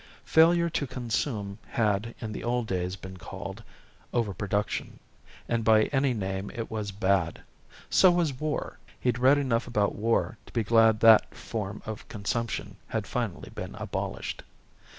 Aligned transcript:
Failure 0.25 0.67
to 0.67 0.87
consume 0.87 1.59
had 1.67 2.15
in 2.19 2.31
the 2.31 2.43
old 2.43 2.65
days 2.65 2.95
been 2.95 3.17
called 3.17 3.61
"overproduction" 4.15 4.97
and 5.47 5.63
by 5.63 5.83
any 5.93 6.11
name 6.11 6.49
it 6.55 6.71
was 6.71 6.91
bad. 6.91 7.39
So 7.87 8.09
was 8.09 8.33
war 8.33 8.79
he'd 8.99 9.19
read 9.19 9.37
enough 9.37 9.67
about 9.67 9.93
war 9.93 10.39
to 10.47 10.53
be 10.53 10.63
glad 10.63 10.99
that 11.01 11.35
form 11.35 11.83
of 11.85 12.07
consumption 12.07 12.77
had 12.87 13.05
finally 13.05 13.51
been 13.53 13.75
abolished. 13.75 14.41